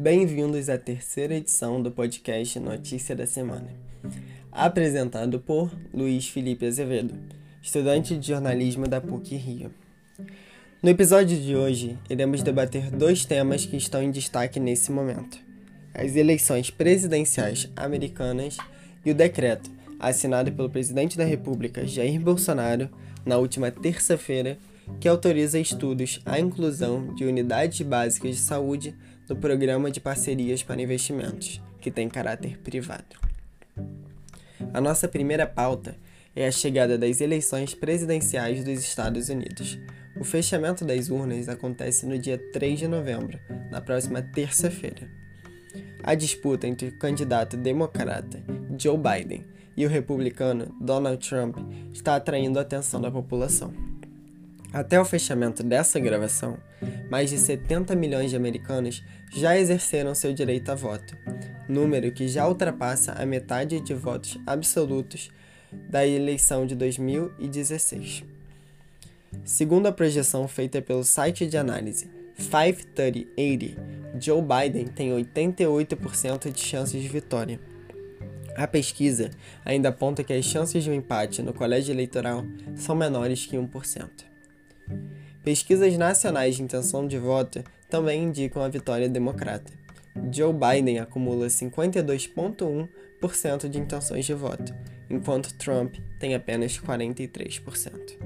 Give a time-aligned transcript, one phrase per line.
[0.00, 3.66] Bem-vindos à terceira edição do podcast Notícia da Semana.
[4.52, 7.16] Apresentado por Luiz Felipe Azevedo,
[7.60, 9.72] estudante de jornalismo da PUC Rio.
[10.80, 15.36] No episódio de hoje, iremos debater dois temas que estão em destaque nesse momento:
[15.92, 18.56] as eleições presidenciais americanas
[19.04, 19.68] e o decreto
[19.98, 22.88] assinado pelo presidente da República Jair Bolsonaro
[23.26, 24.58] na última terça-feira
[25.00, 28.94] que autoriza estudos à inclusão de unidades básicas de saúde
[29.28, 33.16] no Programa de Parcerias para Investimentos, que tem caráter privado.
[34.72, 35.96] A nossa primeira pauta
[36.34, 39.78] é a chegada das eleições presidenciais dos Estados Unidos.
[40.18, 43.38] O fechamento das urnas acontece no dia 3 de novembro,
[43.70, 45.08] na próxima terça-feira.
[46.02, 48.42] A disputa entre o candidato democrata
[48.78, 49.44] Joe Biden
[49.76, 51.58] e o republicano Donald Trump
[51.92, 53.72] está atraindo a atenção da população.
[54.72, 56.58] Até o fechamento dessa gravação,
[57.10, 61.16] mais de 70 milhões de americanos já exerceram seu direito a voto,
[61.68, 65.30] número que já ultrapassa a metade de votos absolutos
[65.72, 68.24] da eleição de 2016.
[69.44, 73.76] Segundo a projeção feita pelo site de análise 53080,
[74.20, 77.60] Joe Biden tem 88% de chances de vitória.
[78.56, 79.30] A pesquisa
[79.64, 84.08] ainda aponta que as chances de um empate no colégio eleitoral são menores que 1%.
[85.48, 89.72] Pesquisas nacionais de intenção de voto também indicam a vitória democrata.
[90.30, 94.74] Joe Biden acumula 52,1% de intenções de voto,
[95.08, 98.18] enquanto Trump tem apenas 43%.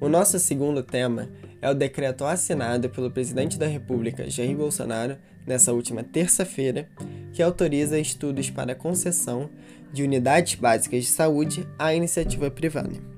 [0.00, 1.28] O nosso segundo tema
[1.60, 6.88] é o decreto assinado pelo presidente da República, Jair Bolsonaro, nessa última terça-feira,
[7.34, 9.50] que autoriza estudos para concessão
[9.92, 13.15] de unidades básicas de saúde à iniciativa privada.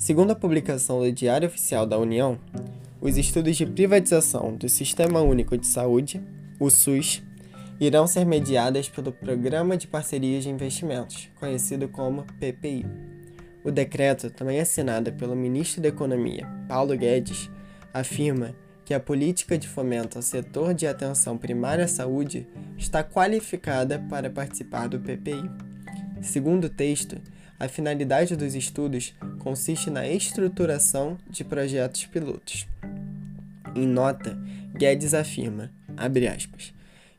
[0.00, 2.38] Segundo a publicação do Diário Oficial da União,
[3.02, 6.22] os estudos de privatização do Sistema Único de Saúde,
[6.58, 7.22] o SUS,
[7.78, 12.86] irão ser mediadas pelo Programa de Parcerias de Investimentos, conhecido como PPI.
[13.62, 17.50] O decreto, também assinado pelo ministro da Economia, Paulo Guedes,
[17.92, 18.54] afirma
[18.86, 24.30] que a política de fomento ao setor de atenção primária à saúde está qualificada para
[24.30, 25.50] participar do PPI.
[26.22, 27.20] Segundo o texto,
[27.60, 32.66] a finalidade dos estudos consiste na estruturação de projetos pilotos.
[33.76, 34.36] Em nota,
[34.74, 36.72] Guedes afirma, aspas,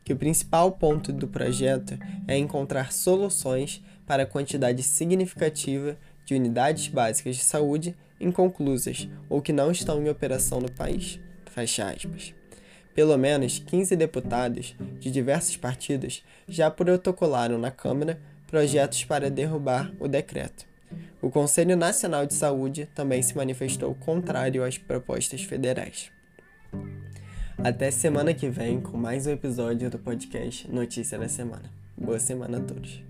[0.03, 1.95] que o principal ponto do projeto
[2.27, 9.53] é encontrar soluções para a quantidade significativa de unidades básicas de saúde inconclusas ou que
[9.53, 11.19] não estão em operação no país.
[11.51, 12.33] Fecha aspas.
[12.95, 18.19] Pelo menos 15 deputados de diversos partidos já protocolaram na Câmara
[18.51, 20.65] projetos para derrubar o decreto.
[21.21, 26.11] O Conselho Nacional de Saúde também se manifestou contrário às propostas federais.
[27.57, 31.71] Até semana que vem com mais um episódio do podcast Notícia da Semana.
[31.97, 33.01] Boa semana a todos.